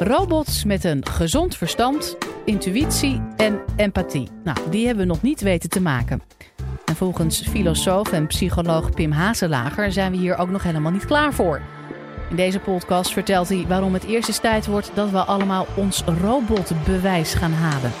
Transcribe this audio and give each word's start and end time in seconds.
Robots 0.00 0.64
met 0.64 0.84
een 0.84 1.06
gezond 1.06 1.56
verstand, 1.56 2.16
intuïtie 2.44 3.22
en 3.36 3.60
empathie. 3.76 4.28
Nou, 4.44 4.58
die 4.70 4.86
hebben 4.86 5.06
we 5.06 5.12
nog 5.12 5.22
niet 5.22 5.40
weten 5.40 5.70
te 5.70 5.80
maken. 5.80 6.22
En 6.84 6.96
volgens 6.96 7.48
filosoof 7.48 8.12
en 8.12 8.26
psycholoog 8.26 8.90
Pim 8.90 9.12
Hazelager 9.12 9.92
zijn 9.92 10.10
we 10.10 10.18
hier 10.18 10.36
ook 10.36 10.48
nog 10.50 10.62
helemaal 10.62 10.92
niet 10.92 11.04
klaar 11.04 11.32
voor. 11.32 11.60
In 12.30 12.36
deze 12.36 12.58
podcast 12.58 13.12
vertelt 13.12 13.48
hij 13.48 13.64
waarom 13.68 13.92
het 13.92 14.04
eerst 14.04 14.28
eens 14.28 14.38
tijd 14.38 14.66
wordt 14.66 14.90
dat 14.94 15.10
we 15.10 15.18
allemaal 15.18 15.66
ons 15.76 16.02
robotbewijs 16.20 17.34
gaan 17.34 17.52
halen. 17.52 17.92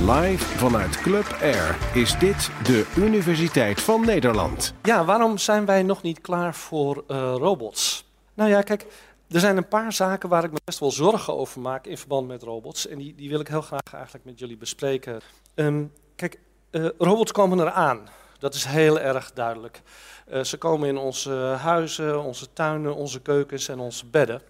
Live 0.00 0.44
vanuit 0.44 1.00
Club 1.00 1.38
Air 1.42 1.76
is 1.94 2.18
dit 2.18 2.50
de 2.62 2.86
Universiteit 2.96 3.80
van 3.80 4.04
Nederland. 4.06 4.74
Ja, 4.82 5.04
waarom 5.04 5.38
zijn 5.38 5.64
wij 5.64 5.82
nog 5.82 6.02
niet 6.02 6.20
klaar 6.20 6.54
voor 6.54 7.04
uh, 7.08 7.34
robots? 7.36 8.06
Nou 8.34 8.50
ja, 8.50 8.62
kijk, 8.62 8.86
er 9.30 9.40
zijn 9.40 9.56
een 9.56 9.68
paar 9.68 9.92
zaken 9.92 10.28
waar 10.28 10.44
ik 10.44 10.52
me 10.52 10.58
best 10.64 10.78
wel 10.78 10.90
zorgen 10.90 11.36
over 11.36 11.60
maak 11.60 11.86
in 11.86 11.98
verband 11.98 12.28
met 12.28 12.42
robots. 12.42 12.86
En 12.86 12.98
die, 12.98 13.14
die 13.14 13.28
wil 13.28 13.40
ik 13.40 13.48
heel 13.48 13.62
graag 13.62 13.92
eigenlijk 13.92 14.24
met 14.24 14.38
jullie 14.38 14.56
bespreken. 14.56 15.20
Um, 15.54 15.92
kijk, 16.16 16.40
uh, 16.70 16.88
robots 16.98 17.32
komen 17.32 17.60
eraan. 17.60 18.08
Dat 18.38 18.54
is 18.54 18.64
heel 18.64 19.00
erg 19.00 19.32
duidelijk. 19.32 19.82
Uh, 20.28 20.42
ze 20.44 20.56
komen 20.56 20.88
in 20.88 20.96
onze 20.96 21.30
huizen, 21.60 22.22
onze 22.22 22.52
tuinen, 22.52 22.94
onze 22.94 23.20
keukens 23.20 23.68
en 23.68 23.78
onze 23.78 24.06
bedden. 24.06 24.42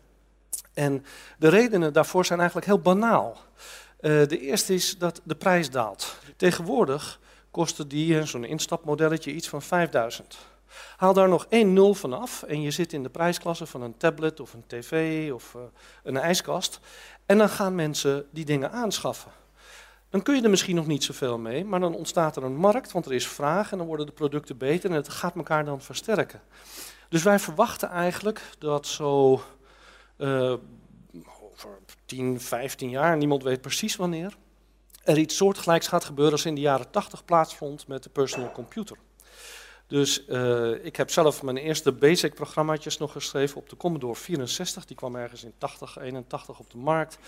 En 0.74 1.04
de 1.38 1.48
redenen 1.48 1.92
daarvoor 1.92 2.24
zijn 2.24 2.38
eigenlijk 2.38 2.68
heel 2.68 2.80
banaal. 2.80 3.36
Uh, 4.00 4.26
de 4.26 4.40
eerste 4.40 4.74
is 4.74 4.98
dat 4.98 5.20
de 5.24 5.34
prijs 5.34 5.70
daalt. 5.70 6.16
Tegenwoordig 6.36 7.20
kostte 7.50 7.86
die, 7.86 8.24
zo'n 8.24 8.44
instapmodelletje, 8.44 9.32
iets 9.32 9.48
van 9.48 9.62
5000. 9.62 10.38
Haal 10.96 11.12
daar 11.12 11.28
nog 11.28 11.46
één 11.48 11.72
nul 11.72 11.94
van 11.94 12.12
af 12.12 12.42
en 12.42 12.60
je 12.62 12.70
zit 12.70 12.92
in 12.92 13.02
de 13.02 13.08
prijsklasse 13.08 13.66
van 13.66 13.82
een 13.82 13.96
tablet 13.96 14.40
of 14.40 14.54
een 14.54 14.64
tv 14.66 15.30
of 15.32 15.54
uh, 15.54 15.62
een 16.02 16.16
ijskast. 16.16 16.80
En 17.26 17.38
dan 17.38 17.48
gaan 17.48 17.74
mensen 17.74 18.26
die 18.30 18.44
dingen 18.44 18.72
aanschaffen. 18.72 19.32
Dan 20.10 20.22
kun 20.22 20.34
je 20.34 20.42
er 20.42 20.50
misschien 20.50 20.76
nog 20.76 20.86
niet 20.86 21.04
zoveel 21.04 21.38
mee, 21.38 21.64
maar 21.64 21.80
dan 21.80 21.94
ontstaat 21.94 22.36
er 22.36 22.42
een 22.42 22.56
markt, 22.56 22.92
want 22.92 23.06
er 23.06 23.12
is 23.12 23.28
vraag 23.28 23.72
en 23.72 23.78
dan 23.78 23.86
worden 23.86 24.06
de 24.06 24.12
producten 24.12 24.56
beter 24.58 24.90
en 24.90 24.96
het 24.96 25.08
gaat 25.08 25.36
elkaar 25.36 25.64
dan 25.64 25.80
versterken. 25.80 26.40
Dus 27.08 27.22
wij 27.22 27.38
verwachten 27.38 27.88
eigenlijk 27.88 28.42
dat 28.58 28.86
zo 28.86 29.42
uh, 30.18 30.54
over 31.52 31.78
10, 32.04 32.40
15 32.40 32.90
jaar, 32.90 33.16
niemand 33.16 33.42
weet 33.42 33.60
precies 33.60 33.96
wanneer, 33.96 34.36
er 35.04 35.18
iets 35.18 35.36
soortgelijks 35.36 35.88
gaat 35.88 36.04
gebeuren 36.04 36.32
als 36.32 36.44
in 36.44 36.54
de 36.54 36.60
jaren 36.60 36.90
80 36.90 37.24
plaatsvond 37.24 37.86
met 37.86 38.02
de 38.02 38.10
personal 38.10 38.52
computer. 38.52 38.96
Dus 39.88 40.24
uh, 40.28 40.84
ik 40.84 40.96
heb 40.96 41.10
zelf 41.10 41.42
mijn 41.42 41.56
eerste 41.56 41.92
basic 41.92 42.34
programmaatjes 42.34 42.98
nog 42.98 43.12
geschreven 43.12 43.56
op 43.56 43.68
de 43.68 43.76
Commodore 43.76 44.14
64. 44.14 44.84
Die 44.84 44.96
kwam 44.96 45.16
ergens 45.16 45.44
in 45.44 45.52
80, 45.58 45.98
81 45.98 46.58
op 46.58 46.70
de 46.70 46.78
markt. 46.78 47.18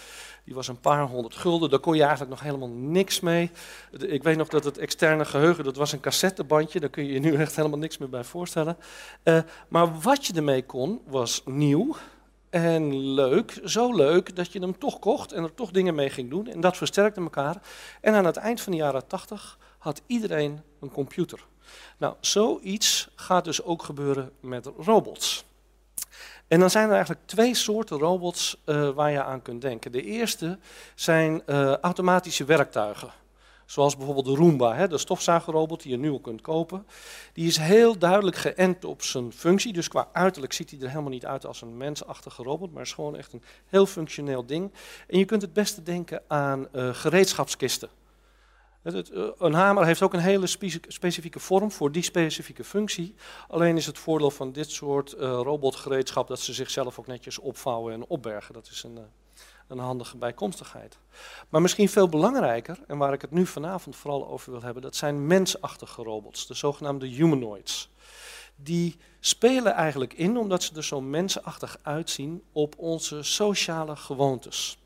Die 0.45 0.55
was 0.55 0.69
een 0.69 0.81
paar 0.81 1.07
honderd 1.07 1.35
gulden. 1.35 1.71
Daar 1.71 1.79
kon 1.79 1.95
je 1.95 2.01
eigenlijk 2.01 2.31
nog 2.31 2.41
helemaal 2.41 2.69
niks 2.69 3.21
mee. 3.21 3.51
Ik 3.99 4.23
weet 4.23 4.37
nog 4.37 4.49
dat 4.49 4.65
het 4.65 4.79
externe 4.79 5.25
geheugen, 5.25 5.65
dat 5.65 5.77
was 5.77 5.93
een 5.93 6.01
cassettebandje. 6.01 6.81
Daar 6.81 6.89
kun 6.89 7.07
je 7.07 7.13
je 7.13 7.21
nu 7.21 7.35
echt 7.35 7.57
helemaal 7.57 7.79
niks 7.79 7.99
meer 7.99 8.09
bij 8.09 8.25
voorstellen. 8.25 8.77
Uh, 9.25 9.41
maar 9.69 10.01
wat 10.01 10.27
je 10.27 10.35
ermee 10.35 10.65
kon, 10.65 11.01
was 11.07 11.43
nieuw. 11.45 11.97
En 12.51 12.97
leuk, 13.15 13.61
zo 13.65 13.95
leuk 13.95 14.37
dat 14.37 14.53
je 14.53 14.61
hem 14.61 14.79
toch 14.79 14.99
kocht 14.99 15.33
en 15.33 15.43
er 15.43 15.55
toch 15.55 15.71
dingen 15.71 15.95
mee 15.95 16.11
ging 16.11 16.31
doen. 16.31 16.47
En 16.47 16.61
dat 16.61 16.77
versterkte 16.77 17.21
elkaar. 17.21 17.63
En 18.01 18.15
aan 18.15 18.25
het 18.25 18.37
eind 18.37 18.61
van 18.61 18.73
de 18.73 18.79
jaren 18.79 19.07
80 19.07 19.59
had 19.79 20.03
iedereen 20.07 20.61
een 20.81 20.91
computer. 20.91 21.49
Nou, 21.99 22.15
zoiets 22.21 23.09
gaat 23.15 23.45
dus 23.45 23.63
ook 23.63 23.83
gebeuren 23.83 24.31
met 24.41 24.71
robots. 24.79 25.45
En 26.49 26.61
dan 26.61 26.71
zijn 26.71 26.87
er 26.87 26.95
eigenlijk 26.95 27.27
twee 27.27 27.55
soorten 27.55 27.99
robots 27.99 28.57
uh, 28.67 28.89
waar 28.91 29.11
je 29.11 29.23
aan 29.23 29.43
kunt 29.43 29.63
denken. 29.63 29.93
De 29.93 30.03
eerste 30.03 30.59
zijn 30.95 31.43
uh, 31.47 31.77
automatische 31.77 32.45
werktuigen. 32.45 33.11
Zoals 33.67 33.97
bijvoorbeeld 33.97 34.27
de 34.27 34.35
Roomba, 34.35 34.75
hè, 34.75 34.89
de 34.89 34.99
stofzuigerrobot 34.99 35.83
die 35.83 35.91
je 35.91 35.99
nu 35.99 36.11
al 36.11 36.21
kunt 36.21 36.41
kopen. 36.41 36.87
Die 37.33 37.47
is 37.47 37.57
heel 37.57 37.99
duidelijk 37.99 38.37
geënt 38.37 38.85
op 38.85 39.03
zijn 39.03 39.33
functie. 39.33 39.73
Dus 39.73 39.89
qua 39.89 40.09
uiterlijk 40.13 40.53
ziet 40.53 40.71
hij 40.71 40.81
er 40.81 40.89
helemaal 40.89 41.11
niet 41.11 41.27
uit 41.27 41.47
als 41.47 41.63
een 41.63 41.77
mensachtige 41.77 42.43
robot, 42.43 42.73
maar 42.73 42.83
is 42.83 42.93
gewoon 42.93 43.17
echt 43.17 43.33
een 43.33 43.43
heel 43.67 43.87
functioneel 43.87 44.47
ding. 44.47 44.73
En 45.09 45.19
je 45.19 45.25
kunt 45.25 45.43
het 45.43 45.53
beste 45.53 45.83
denken 45.83 46.23
aan 46.27 46.69
uh, 46.73 46.95
gereedschapskisten. 46.95 47.89
Eh, 48.83 48.95
een 49.39 49.53
hamer 49.53 49.87
heeft 49.87 50.03
ook 50.03 50.13
een 50.13 50.21
hele 50.21 50.47
specifieke 50.89 51.41
vorm 51.41 51.73
voor 51.73 51.93
die 51.93 52.03
specifieke 52.03 52.65
functie. 52.65 53.15
Alleen 53.49 53.77
is 53.77 53.87
het 53.87 53.99
voordeel 53.99 54.31
van 54.31 54.53
dit 54.53 54.71
soort 54.71 55.15
uh, 55.15 55.21
robotgereedschap 55.21 56.29
dat 56.29 56.41
ze 56.41 56.53
zichzelf 56.53 56.99
ook 56.99 57.07
netjes 57.07 57.39
opvouwen 57.39 57.93
en 57.93 58.07
opbergen. 58.07 58.55
Dat 58.55 58.69
is 58.71 58.83
een, 58.83 58.97
uh, 58.97 59.03
een 59.69 59.79
handige 59.79 60.17
bijkomstigheid. 60.17 60.99
Maar 61.49 61.63
misschien 61.63 61.89
veel 61.89 62.09
belangrijker, 62.09 62.79
en 62.87 62.99
waar 62.99 63.13
ik 63.13 63.21
het 63.21 63.31
nu 63.31 63.47
vanavond 63.47 63.97
vooral 63.97 64.29
over 64.29 64.53
wil 64.53 64.63
hebben, 64.63 64.83
dat 64.83 64.97
zijn 64.97 65.27
mensachtige 65.27 66.03
robots, 66.03 66.47
de 66.47 66.55
zogenaamde 66.55 67.07
humanoids. 67.07 67.91
Die 68.57 68.97
spelen 69.21 69.73
eigenlijk 69.73 70.13
in, 70.13 70.37
omdat 70.37 70.63
ze 70.63 70.75
er 70.77 70.85
zo 70.85 71.01
mensachtig 71.01 71.79
uitzien, 71.83 72.43
op 72.53 72.75
onze 72.79 73.23
sociale 73.23 73.97
gewoontes. 73.97 74.80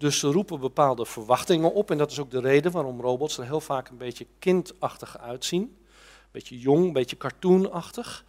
Dus 0.00 0.18
ze 0.18 0.26
roepen 0.26 0.60
bepaalde 0.60 1.06
verwachtingen 1.06 1.74
op. 1.74 1.90
En 1.90 1.98
dat 1.98 2.10
is 2.10 2.18
ook 2.18 2.30
de 2.30 2.40
reden 2.40 2.72
waarom 2.72 3.00
robots 3.00 3.38
er 3.38 3.44
heel 3.44 3.60
vaak 3.60 3.88
een 3.88 3.96
beetje 3.96 4.26
kindachtig 4.38 5.18
uitzien. 5.18 5.62
Een 5.62 6.28
beetje 6.30 6.58
jong, 6.58 6.86
een 6.86 6.92
beetje 6.92 7.16
cartoonachtig. 7.16 8.24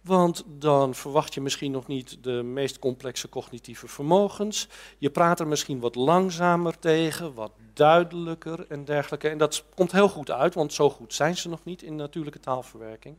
Want 0.00 0.44
dan 0.46 0.94
verwacht 0.94 1.34
je 1.34 1.40
misschien 1.40 1.70
nog 1.70 1.86
niet 1.86 2.18
de 2.20 2.42
meest 2.42 2.78
complexe 2.78 3.28
cognitieve 3.28 3.88
vermogens. 3.88 4.68
Je 4.98 5.10
praat 5.10 5.40
er 5.40 5.46
misschien 5.46 5.80
wat 5.80 5.94
langzamer 5.94 6.78
tegen, 6.78 7.34
wat 7.34 7.52
duidelijker 7.72 8.66
en 8.68 8.84
dergelijke. 8.84 9.28
En 9.28 9.38
dat 9.38 9.64
komt 9.74 9.92
heel 9.92 10.08
goed 10.08 10.30
uit, 10.30 10.54
want 10.54 10.72
zo 10.72 10.90
goed 10.90 11.14
zijn 11.14 11.36
ze 11.36 11.48
nog 11.48 11.64
niet 11.64 11.82
in 11.82 11.96
natuurlijke 11.96 12.40
taalverwerking. 12.40 13.16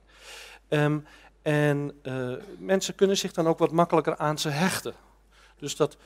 Um, 0.70 1.06
en 1.42 2.00
uh, 2.04 2.34
mensen 2.58 2.96
kunnen 2.96 3.18
zich 3.18 3.34
dan 3.34 3.48
ook 3.48 3.60
wat 3.60 3.72
makkelijker 3.72 4.18
aan 4.18 4.38
ze 4.38 4.50
hechten. 4.50 4.94
Dus 5.58 5.76
dat 5.76 5.98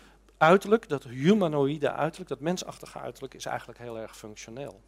uiterlijk, 0.43 0.89
dat 0.89 1.03
humanoïde 1.03 1.91
uiterlijk, 1.91 2.29
dat 2.29 2.39
mensachtige 2.39 2.99
uiterlijk, 2.99 3.33
is 3.33 3.45
eigenlijk 3.45 3.79
heel 3.79 3.97
erg 3.97 4.17
functioneel. 4.17 4.81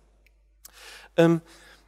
Um, 1.13 1.43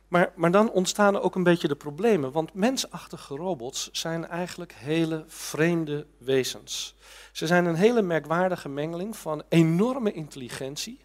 maar, 0.07 0.31
maar, 0.35 0.51
dan 0.51 0.71
ontstaan 0.71 1.19
ook 1.19 1.35
een 1.35 1.43
beetje 1.43 1.67
de 1.67 1.75
problemen, 1.75 2.31
want 2.31 2.53
mensachtige 2.53 3.35
robots 3.35 3.89
zijn 3.91 4.27
eigenlijk 4.27 4.73
hele 4.73 5.23
vreemde 5.27 6.05
wezens. 6.17 6.95
Ze 7.31 7.47
zijn 7.47 7.65
een 7.65 7.75
hele 7.75 8.01
merkwaardige 8.01 8.69
mengeling 8.69 9.17
van 9.17 9.43
enorme 9.49 10.11
intelligentie 10.11 10.99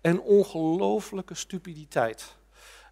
en 0.00 0.20
ongelooflijke 0.20 1.34
stupiditeit. 1.34 2.36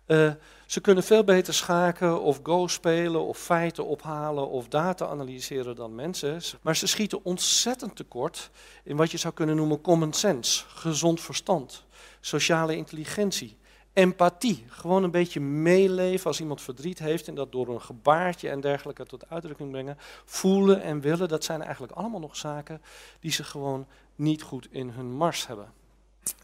Uh, 0.07 0.33
ze 0.67 0.81
kunnen 0.81 1.05
veel 1.05 1.25
beter 1.25 1.55
schaken 1.55 2.21
of 2.21 2.41
go 2.43 2.67
spelen 2.67 3.21
of 3.21 3.39
feiten 3.39 3.87
ophalen 3.87 4.49
of 4.49 4.69
data 4.69 5.07
analyseren 5.07 5.77
dan 5.77 5.95
mensen. 5.95 6.41
Maar 6.63 6.77
ze 6.77 6.87
schieten 6.87 7.25
ontzettend 7.25 7.97
tekort 7.97 8.51
in 8.85 8.97
wat 8.97 9.11
je 9.11 9.17
zou 9.17 9.35
kunnen 9.35 9.57
noemen 9.57 9.81
common 9.81 10.13
sense, 10.13 10.65
gezond 10.69 11.21
verstand, 11.21 11.85
sociale 12.21 12.77
intelligentie, 12.77 13.57
empathie. 13.93 14.65
Gewoon 14.69 15.03
een 15.03 15.11
beetje 15.11 15.41
meeleven 15.41 16.27
als 16.27 16.41
iemand 16.41 16.63
verdriet 16.63 16.99
heeft 16.99 17.29
en 17.29 17.35
dat 17.35 17.53
door 17.53 17.69
een 17.69 17.83
gebaartje 17.83 18.49
en 18.49 18.61
dergelijke 18.61 19.05
tot 19.05 19.29
uitdrukking 19.29 19.71
brengen. 19.71 19.99
Voelen 20.25 20.83
en 20.83 21.01
willen, 21.01 21.29
dat 21.29 21.45
zijn 21.45 21.63
eigenlijk 21.63 21.93
allemaal 21.93 22.21
nog 22.21 22.37
zaken 22.37 22.83
die 23.21 23.33
ze 23.33 23.45
gewoon 23.45 23.87
niet 24.15 24.43
goed 24.43 24.69
in 24.71 24.89
hun 24.89 25.13
mars 25.13 25.47
hebben. 25.47 25.73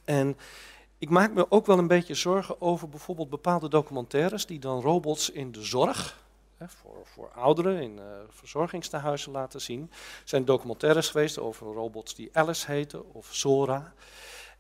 En 0.05 0.37
ik 0.99 1.11
maak 1.11 1.33
me 1.33 1.51
ook 1.51 1.67
wel 1.67 1.79
een 1.79 1.87
beetje 1.87 2.15
zorgen 2.15 2.61
over 2.61 2.89
bijvoorbeeld 2.89 3.31
bepaalde 3.31 3.69
documentaires 3.69 4.47
die 4.47 4.59
dan 4.59 4.81
robots 4.81 5.31
in 5.31 5.53
de 5.53 5.63
zorg, 5.63 6.25
hè, 6.57 6.69
voor, 6.69 7.01
voor 7.05 7.31
ouderen 7.35 7.83
in 7.83 7.97
uh, 7.97 8.05
verzorgingstehuizen 8.29 9.33
laten 9.33 9.61
zien. 9.61 9.89
Er 9.91 10.29
zijn 10.29 10.45
documentaires 10.45 11.09
geweest 11.09 11.39
over 11.39 11.67
robots 11.67 12.15
die 12.15 12.31
Alice 12.33 12.73
heten 12.73 13.15
of 13.15 13.29
Zora. 13.31 13.93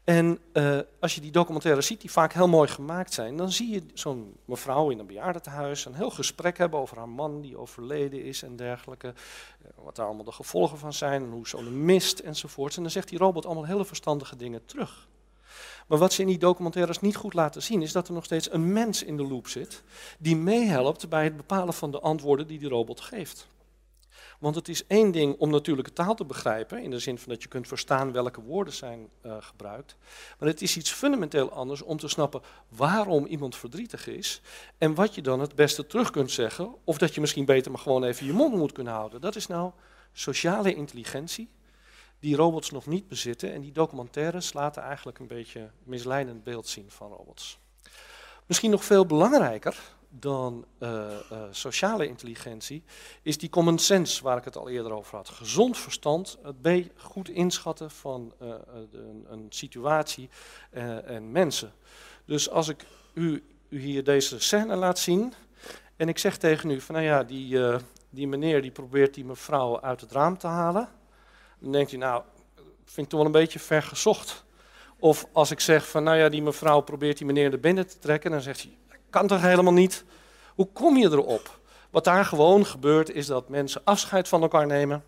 En 0.05 0.38
uh, 0.52 0.79
als 1.00 1.14
je 1.14 1.20
die 1.20 1.31
documentaires 1.31 1.87
ziet, 1.87 2.00
die 2.00 2.11
vaak 2.11 2.32
heel 2.32 2.49
mooi 2.49 2.69
gemaakt 2.69 3.12
zijn, 3.12 3.37
dan 3.37 3.52
zie 3.52 3.70
je 3.70 3.82
zo'n 3.94 4.37
mevrouw 4.44 4.91
in 4.91 4.99
een 4.99 5.06
bejaardentehuis 5.06 5.84
een 5.84 5.94
heel 5.94 6.11
gesprek 6.11 6.58
hebben 6.58 6.81
over 6.81 6.96
haar 6.96 7.08
man 7.08 7.41
die 7.41 7.58
overleden 7.58 8.25
is 8.25 8.43
en 8.43 8.56
dergelijke. 8.56 9.06
Uh, 9.06 9.84
wat 9.84 9.96
daar 9.96 10.06
allemaal 10.06 10.25
de 10.25 10.32
gevolgen 10.32 10.79
van 10.79 10.93
zijn 10.93 11.23
en 11.23 11.31
hoe 11.31 11.49
zo'n 11.49 11.84
mist 11.84 12.19
enzovoorts. 12.19 12.76
En 12.76 12.82
dan 12.82 12.91
zegt 12.91 13.08
die 13.08 13.19
robot 13.19 13.46
allemaal 13.46 13.67
hele 13.67 13.84
verstandige 13.84 14.37
dingen 14.37 14.64
terug. 14.64 15.08
Maar 15.88 15.99
wat 15.99 16.12
ze 16.12 16.20
in 16.20 16.26
die 16.26 16.38
documentaires 16.38 17.00
niet 17.00 17.17
goed 17.17 17.35
laten 17.35 17.62
zien, 17.62 17.82
is 17.82 17.93
dat 17.93 18.08
er 18.08 18.14
nog 18.14 18.25
steeds 18.25 18.52
een 18.52 18.73
mens 18.73 19.02
in 19.02 19.17
de 19.17 19.26
loop 19.26 19.49
zit, 19.49 19.82
die 20.19 20.37
meehelpt 20.37 21.08
bij 21.08 21.25
het 21.25 21.37
bepalen 21.37 21.75
van 21.75 21.90
de 21.90 22.00
antwoorden 22.00 22.46
die 22.46 22.58
die 22.58 22.69
robot 22.69 23.00
geeft. 23.00 23.49
Want 24.38 24.55
het 24.55 24.69
is 24.69 24.87
één 24.87 25.11
ding 25.11 25.38
om 25.38 25.50
natuurlijke 25.50 25.93
taal 25.93 26.14
te 26.14 26.25
begrijpen, 26.25 26.82
in 26.82 26.90
de 26.90 26.99
zin 26.99 27.19
van 27.19 27.32
dat 27.32 27.43
je 27.43 27.49
kunt 27.49 27.69
verstaan 27.69 28.12
welke 28.12 28.40
woorden 28.40 28.75
zijn 28.75 29.08
uh, 29.26 29.37
gebruikt. 29.40 29.96
Maar 30.38 30.49
het 30.49 30.62
is 30.62 30.76
iets 30.76 30.90
fundamenteel 30.90 31.50
anders 31.52 31.82
om 31.82 31.99
te 31.99 32.08
snappen 32.08 32.43
waarom 32.69 33.26
iemand 33.26 33.56
verdrietig 33.56 34.06
is 34.06 34.41
en 34.79 34.94
wat 34.94 35.14
je 35.14 35.23
dan 35.23 35.41
het 35.41 35.55
beste 35.55 35.87
terug 35.87 36.11
kunt 36.11 36.31
zeggen, 36.31 36.75
of 36.84 36.99
dat 36.99 37.14
je 37.14 37.20
misschien 37.20 37.44
beter 37.44 37.70
maar 37.70 37.81
gewoon 37.81 38.05
even 38.05 38.26
je 38.26 38.32
mond 38.32 38.55
moet 38.55 38.73
kunnen 38.73 38.93
houden. 38.93 39.20
Dat 39.20 39.37
is 39.37 39.46
nou 39.46 39.73
sociale 40.12 40.75
intelligentie 40.75 41.49
die 42.20 42.37
robots 42.37 42.70
nog 42.70 42.87
niet 42.87 43.09
bezitten. 43.09 43.53
En 43.53 43.61
die 43.61 43.73
documentaires 43.73 44.53
laten 44.53 44.82
eigenlijk 44.82 45.19
een 45.19 45.26
beetje 45.26 45.70
misleidend 45.82 46.44
beeld 46.44 46.69
zien 46.69 46.91
van 46.91 47.12
robots. 47.12 47.59
Misschien 48.47 48.70
nog 48.70 48.85
veel 48.85 49.06
belangrijker 49.06 49.97
dan 50.11 50.65
uh, 50.79 50.88
uh, 51.32 51.43
sociale 51.50 52.06
intelligentie 52.06 52.82
is 53.23 53.38
die 53.38 53.49
common 53.49 53.79
sense 53.79 54.23
waar 54.23 54.37
ik 54.37 54.44
het 54.44 54.56
al 54.56 54.69
eerder 54.69 54.93
over 54.93 55.17
had. 55.17 55.29
Gezond 55.29 55.79
verstand, 55.79 56.38
het 56.43 56.91
goed 56.97 57.29
inschatten 57.29 57.91
van 57.91 58.32
uh, 58.43 58.49
een, 58.93 59.26
een, 59.29 59.47
situatie 59.49 60.29
en 61.05 61.32
mensen. 61.32 61.73
Dus 62.25 62.50
als 62.50 62.69
ik 62.69 62.85
u, 63.15 63.44
u, 63.69 63.81
hier 63.81 64.05
deze 64.05 64.41
scène 64.41 64.76
laat 64.76 64.99
zien 64.99 65.32
en 65.97 66.09
ik 66.09 66.19
zeg 66.19 66.37
tegen 66.37 66.70
u 66.70 66.81
van 66.81 66.94
nou 66.94 67.06
ja, 67.06 67.25
die, 67.25 67.59
die 68.11 68.29
meneer 68.29 68.62
die 68.62 68.70
probeert 68.70 69.15
die 69.15 69.25
mevrouw 69.25 69.81
uit 69.81 70.00
het 70.00 70.12
raam 70.12 70.38
te 70.38 70.47
halen, 70.47 70.88
dan 71.60 71.72
denkt 71.72 71.93
u 71.93 71.96
nou, 71.96 72.22
vind 72.84 73.06
ik 73.06 73.08
toch 73.08 73.19
wel 73.19 73.26
een 73.26 73.32
beetje 73.32 73.58
ver 73.58 73.82
gezocht. 73.82 74.44
Of 74.99 75.26
als 75.32 75.50
ik 75.50 75.60
zeg 75.60 75.88
van 75.88 76.02
nou 76.02 76.16
ja, 76.16 76.28
die 76.28 76.43
mevrouw 76.43 76.81
probeert 76.81 77.19
die 77.19 77.26
meneer 77.26 77.52
er 77.52 77.60
binnen 77.60 77.87
te 77.87 77.99
trekken, 77.99 78.31
dan 78.31 78.40
zegt 78.40 78.62
hij 78.62 78.76
kan 79.10 79.26
toch 79.26 79.40
helemaal 79.40 79.72
niet? 79.72 80.05
Hoe 80.55 80.69
kom 80.72 80.96
je 80.96 81.10
erop? 81.10 81.58
Wat 81.90 82.05
daar 82.05 82.25
gewoon 82.25 82.66
gebeurt 82.66 83.10
is 83.10 83.26
dat 83.26 83.49
mensen 83.49 83.81
afscheid 83.84 84.28
van 84.28 84.43
elkaar 84.43 84.66
nemen. 84.66 85.05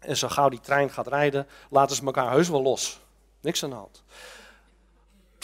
En 0.00 0.16
zo 0.16 0.28
gauw 0.28 0.48
die 0.48 0.60
trein 0.60 0.90
gaat 0.90 1.06
rijden, 1.06 1.46
laten 1.70 1.96
ze 1.96 2.04
elkaar 2.04 2.30
heus 2.30 2.48
wel 2.48 2.62
los. 2.62 3.00
Niks 3.40 3.64
aan 3.64 3.70
de 3.70 3.76
hand. 3.76 4.04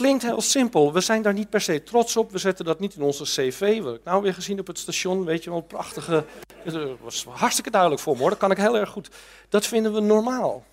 Klinkt 0.00 0.23
heel 0.23 0.41
simpel. 0.41 0.93
We 0.93 1.00
zijn 1.00 1.23
daar 1.23 1.32
niet 1.32 1.50
per 1.50 1.61
se 1.61 1.82
trots 1.82 2.17
op. 2.17 2.32
We 2.32 2.38
zetten 2.38 2.64
dat 2.64 2.81
niet 2.81 2.94
in 2.94 3.02
onze 3.02 3.25
cv. 3.25 3.82
Wat 3.82 3.94
ik 3.94 4.05
nou 4.05 4.23
weer 4.23 4.35
gezien 4.35 4.61
op 4.61 4.67
het 4.67 4.79
station, 4.79 5.25
weet 5.25 5.44
je 5.44 5.50
wel, 5.50 5.61
prachtige... 5.61 6.25
Dat 6.64 6.99
was 7.00 7.25
hartstikke 7.25 7.70
duidelijk 7.70 8.00
voor 8.00 8.14
me 8.14 8.20
hoor, 8.20 8.31
dat 8.31 8.38
kan 8.38 8.50
ik 8.50 8.56
heel 8.56 8.76
erg 8.76 8.91
goed. 8.91 9.11
Dat 9.49 9.67
vinden 9.67 9.93
we 9.93 10.00
normaal. 10.00 10.64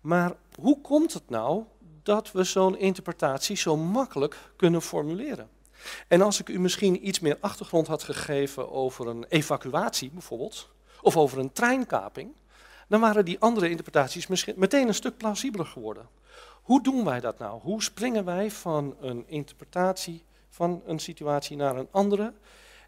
Maar 0.00 0.32
hoe 0.54 0.80
komt 0.80 1.12
het 1.12 1.30
nou 1.30 1.64
dat 2.02 2.32
we 2.32 2.44
zo'n 2.44 2.78
interpretatie 2.78 3.56
zo 3.56 3.76
makkelijk 3.76 4.36
kunnen 4.56 4.82
formuleren? 4.82 5.48
En 6.08 6.22
als 6.22 6.40
ik 6.40 6.48
u 6.48 6.60
misschien 6.60 7.08
iets 7.08 7.20
meer 7.20 7.36
achtergrond 7.40 7.86
had 7.86 8.02
gegeven 8.02 8.70
over 8.70 9.06
een 9.06 9.24
evacuatie 9.28 10.10
bijvoorbeeld, 10.10 10.68
of 11.02 11.16
over 11.16 11.38
een 11.38 11.52
treinkaping, 11.52 12.32
dan 12.88 13.00
waren 13.00 13.24
die 13.24 13.40
andere 13.40 13.70
interpretaties 13.70 14.26
misschien 14.26 14.54
meteen 14.56 14.88
een 14.88 14.94
stuk 14.94 15.16
plausibeler 15.16 15.66
geworden. 15.66 16.08
Hoe 16.70 16.82
doen 16.82 17.04
wij 17.04 17.20
dat 17.20 17.38
nou? 17.38 17.60
Hoe 17.60 17.82
springen 17.82 18.24
wij 18.24 18.50
van 18.50 18.96
een 19.00 19.28
interpretatie 19.28 20.24
van 20.48 20.82
een 20.86 20.98
situatie 20.98 21.56
naar 21.56 21.76
een 21.76 21.88
andere? 21.90 22.32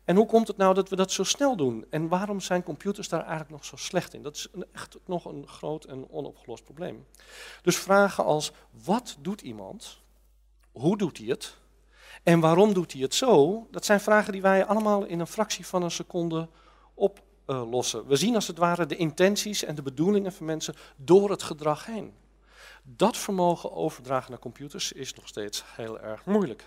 En 0.04 0.16
hoe 0.16 0.26
komt 0.26 0.48
het 0.48 0.56
nou 0.56 0.74
dat 0.74 0.88
we 0.88 0.96
dat 0.96 1.10
zo 1.10 1.24
snel 1.24 1.56
doen? 1.56 1.86
En 1.90 2.08
waarom 2.08 2.40
zijn 2.40 2.62
computers 2.62 3.08
daar 3.08 3.20
eigenlijk 3.20 3.50
nog 3.50 3.64
zo 3.64 3.76
slecht 3.76 4.14
in? 4.14 4.22
Dat 4.22 4.36
is 4.36 4.48
echt 4.72 4.98
nog 5.04 5.24
een 5.24 5.48
groot 5.48 5.84
en 5.84 6.10
onopgelost 6.10 6.64
probleem. 6.64 7.06
Dus 7.62 7.76
vragen 7.76 8.24
als, 8.24 8.52
wat 8.84 9.16
doet 9.20 9.40
iemand? 9.40 10.00
Hoe 10.72 10.98
doet 10.98 11.18
hij 11.18 11.26
het? 11.26 11.56
En 12.22 12.40
waarom 12.40 12.72
doet 12.72 12.92
hij 12.92 13.02
het 13.02 13.14
zo? 13.14 13.66
Dat 13.70 13.84
zijn 13.84 14.00
vragen 14.00 14.32
die 14.32 14.42
wij 14.42 14.64
allemaal 14.64 15.04
in 15.04 15.20
een 15.20 15.26
fractie 15.26 15.66
van 15.66 15.82
een 15.82 15.90
seconde 15.90 16.48
oplossen. 16.94 18.06
We 18.06 18.16
zien 18.16 18.34
als 18.34 18.46
het 18.46 18.58
ware 18.58 18.86
de 18.86 18.96
intenties 18.96 19.64
en 19.64 19.74
de 19.74 19.82
bedoelingen 19.82 20.32
van 20.32 20.46
mensen 20.46 20.74
door 20.96 21.30
het 21.30 21.42
gedrag 21.42 21.86
heen. 21.86 22.20
Dat 22.82 23.16
vermogen 23.16 23.72
overdragen 23.72 24.30
naar 24.30 24.40
computers 24.40 24.92
is 24.92 25.14
nog 25.14 25.28
steeds 25.28 25.64
heel 25.76 26.00
erg 26.00 26.24
moeilijk. 26.24 26.64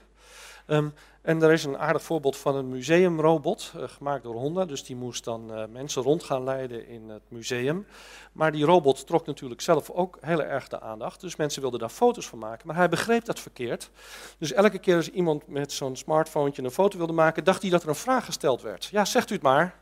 Um, 0.68 0.94
en 1.22 1.42
er 1.42 1.52
is 1.52 1.64
een 1.64 1.78
aardig 1.78 2.04
voorbeeld 2.04 2.38
van 2.38 2.56
een 2.56 2.70
museumrobot, 2.70 3.74
uh, 3.76 3.84
gemaakt 3.88 4.24
door 4.24 4.36
Honda. 4.36 4.66
Dus 4.66 4.84
die 4.84 4.96
moest 4.96 5.24
dan 5.24 5.52
uh, 5.52 5.64
mensen 5.70 6.02
rond 6.02 6.24
gaan 6.24 6.44
leiden 6.44 6.88
in 6.88 7.10
het 7.10 7.22
museum. 7.28 7.88
Maar 8.32 8.52
die 8.52 8.66
robot 8.66 9.08
trok 9.08 9.26
natuurlijk 9.26 9.62
zelf 9.62 9.90
ook 9.90 10.18
heel 10.22 10.44
erg 10.44 10.68
de 10.68 10.82
aandacht. 10.82 11.22
Dus 11.22 11.36
mensen 11.36 11.62
wilden 11.62 11.80
daar 11.80 11.90
foto's 11.90 12.28
van 12.28 12.40
maken. 12.40 12.68
Maar 12.68 12.76
hij 12.76 12.90
begreep 12.90 13.26
dat 13.26 13.40
verkeerd. 13.40 13.90
Dus 14.38 14.52
elke 14.52 14.80
keer 14.80 14.96
als 14.96 15.10
iemand 15.10 15.48
met 15.48 15.72
zo'n 15.72 15.96
smartphone 15.96 16.52
een 16.56 16.72
foto 16.72 16.98
wilde 16.98 17.14
maken, 17.14 17.44
dacht 17.44 17.62
hij 17.62 17.72
dat 17.72 17.84
er 17.84 17.90
een 17.90 17.96
vraag 17.96 18.26
gesteld 18.26 18.62
werd. 18.62 18.86
Ja, 18.86 19.06
zegt 19.06 19.30
u 19.30 19.34
het 19.34 19.44
maar. 19.44 19.76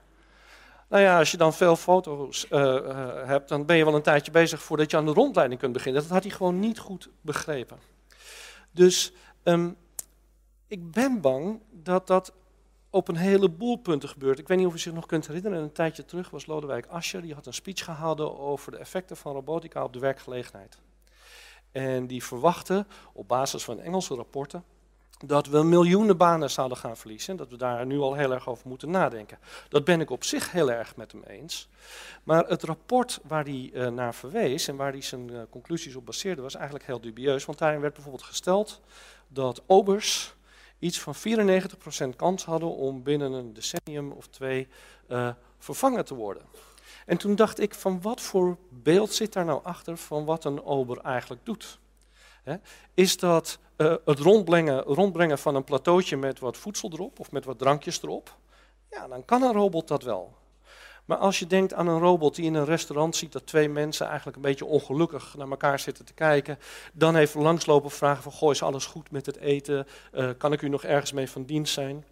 Nou 0.94 1.06
ja, 1.06 1.18
als 1.19 1.31
je 1.31 1.38
dan 1.38 1.54
veel 1.54 1.75
foto's 1.75 2.48
uh, 2.50 2.75
hebt, 3.25 3.50
dan 3.50 3.66
ben 3.66 3.78
je 3.78 3.86
wel 3.86 3.95
een 3.95 4.01
tijdje 4.01 4.31
bezig 4.31 4.62
voordat 4.62 4.92
je 4.92 4.98
aan 4.98 5.06
de 5.06 5.13
rondleiding 5.13 5.60
kunt 5.60 5.74
beginnen. 5.74 6.01
Dat 6.01 6.12
had 6.12 6.24
hij 6.24 6.31
gewoon 6.31 6.60
niet 6.60 6.80
goed 6.80 7.10
begrepen. 7.22 7.78
Dus 8.72 9.13
um, 9.44 9.78
ik 10.68 10.92
ben 10.92 11.22
bang 11.22 11.62
dat 11.72 12.07
dat 12.07 12.34
op 12.90 13.07
een 13.07 13.16
heleboel 13.16 13.75
punten 13.75 14.10
gebeurt. 14.10 14.40
Ik 14.40 14.48
weet 14.48 14.57
niet 14.57 14.68
of 14.68 14.74
u 14.74 14.80
zich 14.80 14.94
nog 14.94 15.06
kunt 15.06 15.28
herinneren, 15.28 15.60
een 15.62 15.72
tijdje 15.72 16.06
terug 16.06 16.30
was 16.30 16.45
Lodewijk 16.45 16.86
Asscher, 16.86 17.22
die 17.22 17.34
had 17.34 17.46
een 17.46 17.54
speech 17.54 17.84
gehouden 17.84 18.39
over 18.39 18.72
de 18.72 18.78
effecten 18.78 19.18
van 19.18 19.34
robotica 19.34 19.84
op 19.84 19.94
de 19.94 20.00
werkgelegenheid. 20.00 20.78
En 21.72 22.07
die 22.07 22.24
verwachtte, 22.24 22.86
op 23.13 23.28
basis 23.28 23.63
van 23.63 23.80
Engelse 23.80 24.16
rapporten, 24.16 24.63
dat 25.25 25.48
we 25.48 25.64
miljoenen 25.64 26.18
banen 26.18 26.52
zouden 26.52 26.78
gaan 26.78 26.98
verliezen. 26.98 27.36
Dat 27.36 27.50
we 27.50 27.58
daar 27.58 27.86
nu 27.86 28.00
al 28.00 28.14
heel 28.14 28.31
erg 28.31 28.50
over 28.50 28.68
moeten 28.68 28.90
nadenken. 28.90 29.38
Dat 29.70 29.84
ben 29.84 30.02
ik 30.02 30.10
op 30.10 30.24
zich 30.24 30.52
heel 30.52 30.72
erg 30.72 30.96
met 30.96 31.12
hem 31.12 31.24
eens. 31.28 31.70
Maar 32.24 32.46
het 32.48 32.64
rapport 32.64 33.20
waar 33.28 33.44
hij 33.44 33.70
uh, 33.74 33.88
naar 33.88 34.16
verwees 34.16 34.68
en 34.68 34.75
waar 34.75 34.92
hij 34.92 35.02
zijn 35.02 35.31
uh, 35.31 35.42
conclusies 35.50 35.96
op 35.96 36.06
baseerde, 36.06 36.42
was 36.42 36.56
eigenlijk 36.56 36.86
heel 36.86 37.02
dubieus. 37.02 37.46
Want 37.46 37.58
daarin 37.58 37.81
werd 37.81 37.94
bijvoorbeeld 37.94 38.24
gesteld 38.24 38.81
dat 39.28 39.62
obers 39.66 40.36
iets 40.80 41.00
van 41.00 41.16
94% 41.16 42.16
kans 42.16 42.46
hadden 42.46 42.70
om 42.70 43.04
binnen 43.04 43.31
een 43.31 43.54
decennium 43.54 44.12
of 44.12 44.28
twee 44.28 44.68
uh, 45.10 45.30
vervangen 45.58 46.06
te 46.06 46.16
worden. 46.16 46.44
En 47.06 47.18
toen 47.18 47.36
dacht 47.36 47.60
ik 47.60 47.74
van 47.74 48.02
wat 48.02 48.22
voor 48.22 48.58
beeld 48.70 49.14
zit 49.14 49.34
daar 49.34 49.46
nou 49.46 49.64
achter 49.64 49.98
van 49.98 50.25
wat 50.25 50.46
een 50.46 50.64
ober 50.64 50.98
eigenlijk 50.98 51.46
doet? 51.46 51.80
Is 52.94 53.18
dat 53.18 53.60
uh, 53.78 53.95
het 54.06 54.19
rondbrengen, 54.19 54.81
rondbrengen 54.81 55.38
van 55.38 55.56
een 55.56 55.63
plateautje 55.63 56.18
met 56.18 56.40
wat 56.40 56.57
voedsel 56.57 56.90
erop 56.92 57.19
of 57.19 57.31
met 57.31 57.45
wat 57.45 57.60
drankjes 57.60 58.04
erop? 58.04 58.38
Ja, 58.90 59.07
dan 59.07 59.25
kan 59.25 59.42
een 59.44 59.54
robot 59.54 59.88
dat 59.88 60.04
wel. 60.04 60.34
Maar 61.06 61.18
als 61.18 61.40
je 61.40 61.48
denkt 61.48 61.74
aan 61.74 61.88
een 61.88 62.00
robot 62.00 62.36
die 62.36 62.45
in 62.45 62.54
een 62.54 62.66
restaurant 62.66 63.16
ziet 63.16 63.31
dat 63.31 63.45
twee 63.45 63.69
mensen 63.69 64.07
eigenlijk 64.07 64.36
een 64.36 64.42
beetje 64.42 64.66
ongelukkig 64.66 65.36
naar 65.38 65.50
elkaar 65.50 65.80
zitten 65.80 66.06
te 66.06 66.13
kijken, 66.13 66.60
dan 66.94 67.16
even 67.16 67.42
langslopen 67.42 67.92
vragen 67.92 68.24
van, 68.24 68.31
goh, 68.31 68.51
is 68.51 68.63
alles 68.63 68.86
goed 68.86 69.12
met 69.12 69.25
het 69.25 69.38
eten? 69.38 69.88
Uh, 70.13 70.30
kan 70.38 70.54
ik 70.54 70.62
u 70.62 70.69
nog 70.69 70.84
ergens 70.84 71.12
mee 71.12 71.30
van 71.30 71.44
dienst 71.44 71.74
zijn? 71.74 72.06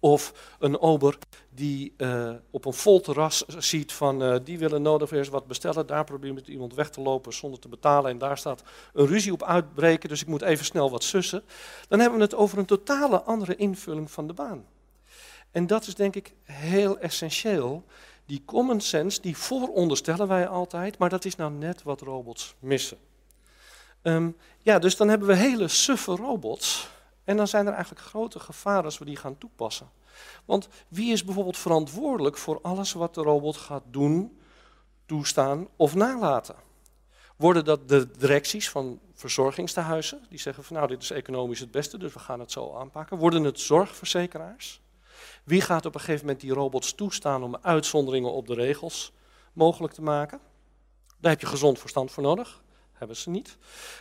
Of 0.00 0.54
een 0.58 0.80
ober 0.80 1.18
die 1.50 1.94
uh, 1.96 2.30
op 2.50 2.64
een 2.64 2.72
vol 2.72 3.00
terras 3.00 3.44
ziet 3.46 3.92
van 3.92 4.22
uh, 4.22 4.36
die 4.44 4.58
willen 4.58 4.82
nodig 4.82 5.10
eerst 5.10 5.30
wat 5.30 5.46
bestellen. 5.46 5.86
Daar 5.86 6.04
probeert 6.04 6.48
iemand 6.48 6.74
weg 6.74 6.90
te 6.90 7.00
lopen 7.00 7.32
zonder 7.32 7.60
te 7.60 7.68
betalen. 7.68 8.10
En 8.10 8.18
daar 8.18 8.38
staat 8.38 8.62
een 8.92 9.06
ruzie 9.06 9.32
op 9.32 9.42
uitbreken, 9.42 10.08
dus 10.08 10.20
ik 10.20 10.26
moet 10.26 10.42
even 10.42 10.64
snel 10.64 10.90
wat 10.90 11.04
sussen. 11.04 11.42
Dan 11.88 11.98
hebben 12.00 12.18
we 12.18 12.24
het 12.24 12.34
over 12.34 12.58
een 12.58 12.66
totale 12.66 13.22
andere 13.22 13.56
invulling 13.56 14.10
van 14.10 14.26
de 14.26 14.32
baan. 14.32 14.66
En 15.50 15.66
dat 15.66 15.86
is 15.86 15.94
denk 15.94 16.16
ik 16.16 16.34
heel 16.44 16.98
essentieel 16.98 17.84
die 18.26 18.42
common 18.44 18.80
sense, 18.80 19.20
die 19.20 19.36
vooronderstellen 19.36 20.28
wij 20.28 20.48
altijd, 20.48 20.98
maar 20.98 21.08
dat 21.08 21.24
is 21.24 21.36
nou 21.36 21.52
net 21.52 21.82
wat 21.82 22.00
robots 22.00 22.54
missen. 22.58 22.98
Um, 24.02 24.36
ja, 24.58 24.78
dus 24.78 24.96
dan 24.96 25.08
hebben 25.08 25.28
we 25.28 25.34
hele 25.34 25.68
suffe 25.68 26.16
robots. 26.16 26.88
En 27.28 27.36
dan 27.36 27.48
zijn 27.48 27.66
er 27.66 27.72
eigenlijk 27.72 28.04
grote 28.04 28.40
gevaren 28.40 28.84
als 28.84 28.98
we 28.98 29.04
die 29.04 29.16
gaan 29.16 29.38
toepassen. 29.38 29.90
Want 30.44 30.68
wie 30.88 31.12
is 31.12 31.24
bijvoorbeeld 31.24 31.58
verantwoordelijk 31.58 32.36
voor 32.36 32.60
alles 32.62 32.92
wat 32.92 33.14
de 33.14 33.22
robot 33.22 33.56
gaat 33.56 33.82
doen, 33.86 34.38
toestaan 35.06 35.68
of 35.76 35.94
nalaten? 35.94 36.54
Worden 37.36 37.64
dat 37.64 37.88
de 37.88 38.10
directies 38.18 38.70
van 38.70 39.00
verzorgingstehuizen, 39.14 40.26
die 40.28 40.38
zeggen 40.38 40.64
van 40.64 40.76
nou 40.76 40.88
dit 40.88 41.02
is 41.02 41.10
economisch 41.10 41.60
het 41.60 41.70
beste, 41.70 41.98
dus 41.98 42.12
we 42.12 42.18
gaan 42.18 42.40
het 42.40 42.52
zo 42.52 42.74
aanpakken? 42.74 43.18
Worden 43.18 43.44
het 43.44 43.60
zorgverzekeraars? 43.60 44.80
Wie 45.44 45.60
gaat 45.60 45.86
op 45.86 45.94
een 45.94 46.00
gegeven 46.00 46.24
moment 46.24 46.40
die 46.40 46.52
robots 46.52 46.94
toestaan 46.94 47.42
om 47.42 47.56
uitzonderingen 47.62 48.32
op 48.32 48.46
de 48.46 48.54
regels 48.54 49.12
mogelijk 49.52 49.94
te 49.94 50.02
maken? 50.02 50.40
Daar 51.20 51.30
heb 51.30 51.40
je 51.40 51.46
gezond 51.46 51.78
verstand 51.78 52.10
voor 52.10 52.22
nodig. 52.22 52.62
Hebben 52.92 53.16
ze 53.16 53.30
niet. 53.30 53.56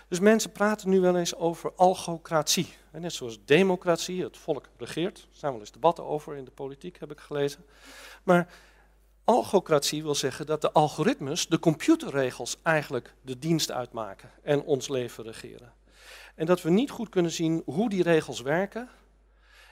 Dus 0.07 0.19
mensen 0.19 0.51
praten 0.51 0.89
nu 0.89 0.99
wel 0.99 1.17
eens 1.17 1.35
over 1.35 1.71
algocratie. 1.75 2.73
Net 2.99 3.13
zoals 3.13 3.45
democratie, 3.45 4.23
het 4.23 4.37
volk 4.37 4.69
regeert. 4.77 5.17
Er 5.17 5.27
zijn 5.31 5.51
wel 5.51 5.61
eens 5.61 5.71
debatten 5.71 6.05
over 6.05 6.35
in 6.35 6.45
de 6.45 6.51
politiek, 6.51 6.99
heb 6.99 7.11
ik 7.11 7.19
gelezen. 7.19 7.65
Maar 8.23 8.53
algocratie 9.23 10.03
wil 10.03 10.15
zeggen 10.15 10.45
dat 10.45 10.61
de 10.61 10.71
algoritmes, 10.71 11.47
de 11.47 11.59
computerregels, 11.59 12.57
eigenlijk 12.63 13.13
de 13.21 13.39
dienst 13.39 13.71
uitmaken 13.71 14.31
en 14.43 14.63
ons 14.63 14.87
leven 14.87 15.23
regeren. 15.23 15.73
En 16.35 16.45
dat 16.45 16.61
we 16.61 16.69
niet 16.69 16.89
goed 16.89 17.09
kunnen 17.09 17.31
zien 17.31 17.61
hoe 17.65 17.89
die 17.89 18.03
regels 18.03 18.41
werken 18.41 18.89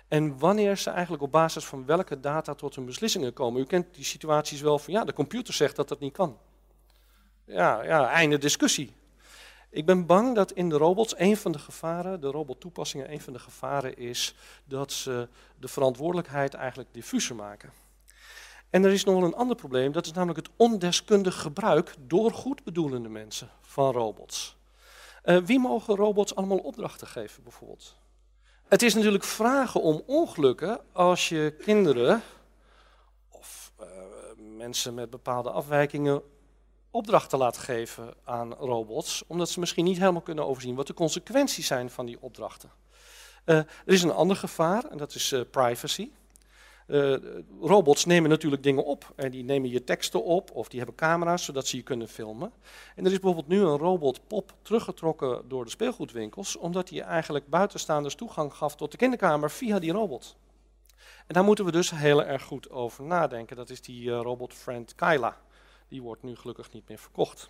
en 0.07 0.39
wanneer 0.39 0.77
ze 0.77 0.89
eigenlijk 0.89 1.23
op 1.23 1.31
basis 1.31 1.65
van 1.65 1.85
welke 1.85 2.19
data 2.19 2.53
tot 2.53 2.75
hun 2.75 2.85
beslissingen 2.85 3.33
komen. 3.33 3.61
U 3.61 3.65
kent 3.65 3.95
die 3.95 4.03
situaties 4.03 4.61
wel 4.61 4.79
van 4.79 4.93
ja, 4.93 5.03
de 5.03 5.13
computer 5.13 5.53
zegt 5.53 5.75
dat 5.75 5.87
dat 5.87 5.99
niet 5.99 6.13
kan. 6.13 6.37
Ja, 7.45 7.83
ja, 7.83 8.09
einde 8.09 8.37
discussie. 8.37 8.93
Ik 9.75 9.85
ben 9.85 10.05
bang 10.05 10.35
dat 10.35 10.51
in 10.51 10.69
de 10.69 10.77
robots 10.77 11.19
een 11.19 11.37
van 11.37 11.51
de 11.51 11.59
gevaren, 11.59 12.21
de 12.21 12.27
robottoepassingen, 12.27 13.11
een 13.11 13.21
van 13.21 13.33
de 13.33 13.39
gevaren 13.39 13.97
is 13.97 14.35
dat 14.65 14.91
ze 14.91 15.27
de 15.59 15.67
verantwoordelijkheid 15.67 16.53
eigenlijk 16.53 16.89
diffuser 16.93 17.35
maken. 17.35 17.71
En 18.69 18.83
er 18.83 18.91
is 18.91 19.03
nog 19.03 19.15
wel 19.15 19.23
een 19.23 19.35
ander 19.35 19.55
probleem, 19.55 19.91
dat 19.91 20.05
is 20.05 20.11
namelijk 20.11 20.47
het 20.47 20.55
ondeskundig 20.55 21.41
gebruik 21.41 21.95
door 21.99 22.31
goedbedoelende 22.31 23.09
mensen 23.09 23.49
van 23.61 23.91
robots. 23.91 24.57
Uh, 25.25 25.37
wie 25.37 25.59
mogen 25.59 25.95
robots 25.95 26.35
allemaal 26.35 26.57
opdrachten 26.57 27.07
geven, 27.07 27.43
bijvoorbeeld? 27.43 27.95
Het 28.67 28.81
is 28.81 28.93
natuurlijk 28.93 29.23
vragen 29.23 29.81
om 29.81 30.03
ongelukken 30.05 30.79
als 30.91 31.29
je 31.29 31.55
kinderen 31.59 32.21
of 33.29 33.71
uh, 33.81 33.87
mensen 34.57 34.93
met 34.93 35.09
bepaalde 35.09 35.49
afwijkingen 35.49 36.21
opdrachten 36.95 37.37
laat 37.37 37.57
geven 37.57 38.13
aan 38.23 38.53
robots, 38.53 39.23
omdat 39.27 39.49
ze 39.49 39.59
misschien 39.59 39.85
niet 39.85 39.97
helemaal 39.97 40.21
kunnen 40.21 40.45
overzien 40.45 40.75
wat 40.75 40.87
de 40.87 40.93
consequenties 40.93 41.67
zijn 41.67 41.89
van 41.89 42.05
die 42.05 42.17
opdrachten. 42.19 42.69
Uh, 43.45 43.57
er 43.57 43.67
is 43.85 44.03
een 44.03 44.11
ander 44.11 44.35
gevaar 44.35 44.85
en 44.85 44.97
dat 44.97 45.15
is 45.15 45.31
uh, 45.31 45.41
privacy. 45.51 46.11
Uh, 46.87 47.15
robots 47.61 48.05
nemen 48.05 48.29
natuurlijk 48.29 48.63
dingen 48.63 48.85
op. 48.85 49.13
En 49.15 49.31
die 49.31 49.43
nemen 49.43 49.69
je 49.69 49.83
teksten 49.83 50.23
op 50.23 50.51
of 50.51 50.67
die 50.67 50.77
hebben 50.77 50.97
camera's 50.97 51.43
zodat 51.43 51.67
ze 51.67 51.77
je 51.77 51.83
kunnen 51.83 52.07
filmen. 52.07 52.51
En 52.95 53.05
er 53.05 53.11
is 53.11 53.19
bijvoorbeeld 53.19 53.47
nu 53.47 53.59
een 53.59 53.77
robot 53.77 54.27
Pop 54.27 54.53
teruggetrokken 54.61 55.47
door 55.47 55.63
de 55.63 55.69
speelgoedwinkels, 55.69 56.55
omdat 56.55 56.89
hij 56.89 57.01
eigenlijk 57.01 57.47
buitenstaanders 57.47 58.15
toegang 58.15 58.53
gaf 58.53 58.75
tot 58.75 58.91
de 58.91 58.97
kinderkamer 58.97 59.51
via 59.51 59.79
die 59.79 59.91
robot. 59.91 60.35
En 61.27 61.33
daar 61.33 61.43
moeten 61.43 61.65
we 61.65 61.71
dus 61.71 61.89
heel 61.89 62.23
erg 62.23 62.43
goed 62.43 62.69
over 62.69 63.03
nadenken. 63.03 63.55
Dat 63.55 63.69
is 63.69 63.81
die 63.81 64.11
robot 64.11 64.53
Friend 64.53 64.95
Kyla. 64.95 65.37
Die 65.87 66.01
wordt 66.01 66.23
nu 66.23 66.35
gelukkig 66.35 66.71
niet 66.71 66.87
meer 66.87 66.97
verkocht. 66.97 67.49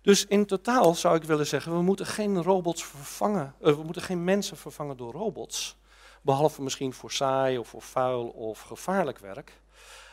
Dus 0.00 0.26
in 0.26 0.46
totaal 0.46 0.94
zou 0.94 1.16
ik 1.16 1.24
willen 1.24 1.46
zeggen, 1.46 1.72
we 1.72 1.82
moeten 1.82 2.06
geen 2.06 2.42
robots 2.42 2.84
vervangen, 2.84 3.54
uh, 3.60 3.74
we 3.74 3.82
moeten 3.82 4.02
geen 4.02 4.24
mensen 4.24 4.56
vervangen 4.56 4.96
door 4.96 5.12
robots. 5.12 5.76
Behalve 6.22 6.62
misschien 6.62 6.92
voor 6.92 7.12
saai 7.12 7.58
of 7.58 7.68
voor 7.68 7.82
vuil 7.82 8.28
of 8.28 8.60
gevaarlijk 8.60 9.18
werk. 9.18 9.60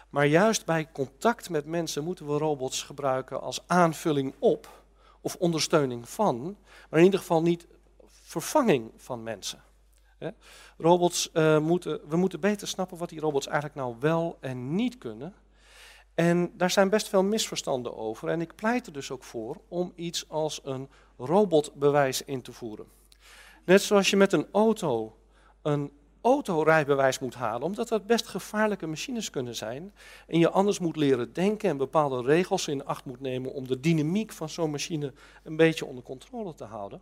Maar 0.09 0.25
juist 0.25 0.65
bij 0.65 0.91
contact 0.91 1.49
met 1.49 1.65
mensen 1.65 2.03
moeten 2.03 2.27
we 2.27 2.37
robots 2.37 2.83
gebruiken 2.83 3.41
als 3.41 3.63
aanvulling 3.67 4.33
op 4.39 4.83
of 5.21 5.35
ondersteuning 5.35 6.09
van, 6.09 6.57
maar 6.89 6.99
in 6.99 7.05
ieder 7.05 7.19
geval 7.19 7.41
niet 7.41 7.67
vervanging 8.07 8.91
van 8.97 9.23
mensen. 9.23 9.63
Robots, 10.77 11.29
uh, 11.33 11.59
moeten, 11.59 12.09
we 12.09 12.15
moeten 12.15 12.39
beter 12.39 12.67
snappen 12.67 12.97
wat 12.97 13.09
die 13.09 13.19
robots 13.19 13.47
eigenlijk 13.47 13.75
nou 13.75 13.95
wel 13.99 14.37
en 14.41 14.75
niet 14.75 14.97
kunnen. 14.97 15.33
En 16.15 16.51
daar 16.57 16.71
zijn 16.71 16.89
best 16.89 17.09
veel 17.09 17.23
misverstanden 17.23 17.97
over. 17.97 18.29
En 18.29 18.41
ik 18.41 18.55
pleit 18.55 18.87
er 18.87 18.93
dus 18.93 19.11
ook 19.11 19.23
voor 19.23 19.57
om 19.67 19.91
iets 19.95 20.29
als 20.29 20.61
een 20.63 20.89
robotbewijs 21.17 22.21
in 22.21 22.41
te 22.41 22.53
voeren. 22.53 22.85
Net 23.65 23.81
zoals 23.81 24.09
je 24.09 24.17
met 24.17 24.33
een 24.33 24.47
auto 24.51 25.17
een 25.61 25.91
autorijbewijs 26.21 27.19
moet 27.19 27.35
halen, 27.35 27.61
omdat 27.61 27.87
dat 27.87 28.05
best 28.05 28.27
gevaarlijke 28.27 28.87
machines 28.87 29.29
kunnen 29.29 29.55
zijn. 29.55 29.93
En 30.27 30.39
je 30.39 30.49
anders 30.49 30.79
moet 30.79 30.95
leren 30.95 31.33
denken 31.33 31.69
en 31.69 31.77
bepaalde 31.77 32.21
regels 32.21 32.67
in 32.67 32.85
acht 32.85 33.05
moet 33.05 33.19
nemen 33.19 33.53
om 33.53 33.67
de 33.67 33.79
dynamiek 33.79 34.31
van 34.31 34.49
zo'n 34.49 34.71
machine 34.71 35.13
een 35.43 35.55
beetje 35.55 35.85
onder 35.85 36.03
controle 36.03 36.53
te 36.53 36.63
houden. 36.63 37.01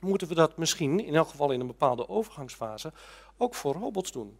Moeten 0.00 0.28
we 0.28 0.34
dat 0.34 0.56
misschien, 0.56 1.04
in 1.04 1.14
elk 1.14 1.28
geval 1.28 1.50
in 1.50 1.60
een 1.60 1.66
bepaalde 1.66 2.08
overgangsfase, 2.08 2.92
ook 3.36 3.54
voor 3.54 3.74
robots 3.74 4.12
doen. 4.12 4.38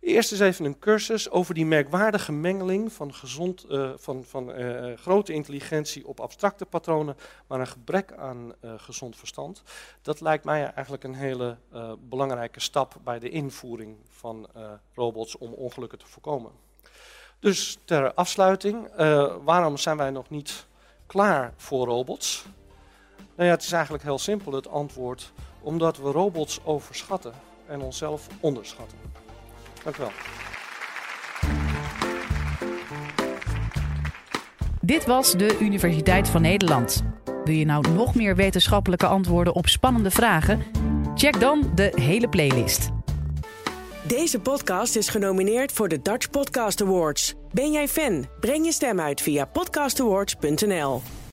Eerst 0.00 0.32
eens 0.32 0.40
even 0.40 0.64
een 0.64 0.78
cursus 0.78 1.30
over 1.30 1.54
die 1.54 1.66
merkwaardige 1.66 2.32
mengeling 2.32 2.92
van, 2.92 3.14
gezond, 3.14 3.66
uh, 3.68 3.90
van, 3.96 4.24
van 4.24 4.60
uh, 4.60 4.96
grote 4.96 5.32
intelligentie 5.32 6.06
op 6.06 6.20
abstracte 6.20 6.66
patronen, 6.66 7.16
maar 7.46 7.60
een 7.60 7.66
gebrek 7.66 8.12
aan 8.12 8.52
uh, 8.64 8.72
gezond 8.76 9.16
verstand. 9.16 9.62
Dat 10.02 10.20
lijkt 10.20 10.44
mij 10.44 10.72
eigenlijk 10.72 11.04
een 11.04 11.14
hele 11.14 11.56
belangrijke 11.98 12.60
stap 12.60 12.94
bij 13.04 13.18
de 13.18 13.28
invoering 13.28 13.96
van 14.08 14.48
robots 14.94 15.38
om 15.38 15.52
ongelukken 15.52 15.98
te 15.98 16.06
voorkomen. 16.06 16.52
Dus 17.38 17.78
ter 17.84 18.14
afsluiting, 18.14 18.88
waarom 19.44 19.76
zijn 19.76 19.96
wij 19.96 20.10
nog 20.10 20.30
niet 20.30 20.66
klaar 21.06 21.52
voor 21.56 21.86
robots? 21.86 22.44
Nou 23.16 23.48
ja, 23.48 23.54
het 23.54 23.62
is 23.62 23.72
eigenlijk 23.72 24.04
heel 24.04 24.18
simpel 24.18 24.52
het 24.52 24.68
antwoord, 24.68 25.32
omdat 25.60 25.96
we 25.96 26.10
robots 26.10 26.64
overschatten 26.64 27.32
en 27.66 27.80
onszelf 27.80 28.26
onderschatten. 28.40 28.98
Dank 29.88 30.00
u 30.00 30.02
wel. 30.02 30.12
Dit 34.80 35.06
was 35.06 35.32
de 35.32 35.58
Universiteit 35.60 36.28
van 36.28 36.42
Nederland. 36.42 37.04
Wil 37.44 37.54
je 37.54 37.64
nou 37.64 37.92
nog 37.92 38.14
meer 38.14 38.36
wetenschappelijke 38.36 39.06
antwoorden 39.06 39.54
op 39.54 39.68
spannende 39.68 40.10
vragen? 40.10 40.62
Check 41.14 41.40
dan 41.40 41.70
de 41.74 41.92
hele 41.94 42.28
playlist. 42.28 42.88
Deze 44.06 44.40
podcast 44.40 44.96
is 44.96 45.08
genomineerd 45.08 45.72
voor 45.72 45.88
de 45.88 46.02
Dutch 46.02 46.30
Podcast 46.30 46.82
Awards. 46.82 47.34
Ben 47.52 47.72
jij 47.72 47.88
fan? 47.88 48.26
Breng 48.40 48.64
je 48.64 48.72
stem 48.72 49.00
uit 49.00 49.20
via 49.20 49.44
podcastawards.nl. 49.44 51.02